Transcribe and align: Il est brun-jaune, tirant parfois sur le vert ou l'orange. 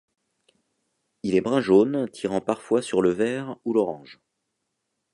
Il 1.21 1.35
est 1.35 1.41
brun-jaune, 1.41 2.09
tirant 2.09 2.41
parfois 2.41 2.81
sur 2.81 3.03
le 3.03 3.11
vert 3.11 3.57
ou 3.65 3.71
l'orange. 3.75 4.19